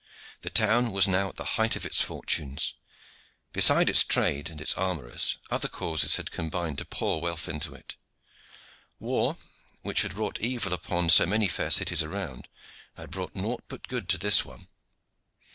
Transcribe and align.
The 0.41 0.49
town 0.49 0.91
was 0.93 1.07
now 1.07 1.29
at 1.29 1.35
the 1.35 1.43
height 1.61 1.75
of 1.75 1.85
its 1.85 2.01
fortunes. 2.01 2.73
Besides 3.53 3.87
its 3.87 4.03
trade 4.03 4.49
and 4.49 4.59
its 4.59 4.73
armorers, 4.73 5.37
other 5.51 5.67
causes 5.67 6.15
had 6.15 6.31
combined 6.31 6.79
to 6.79 6.85
pour 6.85 7.21
wealth 7.21 7.47
into 7.47 7.75
it. 7.75 7.97
War, 8.97 9.37
which 9.83 10.01
had 10.01 10.15
wrought 10.15 10.39
evil 10.41 10.73
upon 10.73 11.11
so 11.11 11.27
many 11.27 11.47
fair 11.47 11.69
cities 11.69 12.01
around, 12.01 12.47
had 12.97 13.11
brought 13.11 13.35
nought 13.35 13.63
but 13.67 13.87
good 13.87 14.09
to 14.09 14.17
this 14.17 14.43
one. 14.43 14.69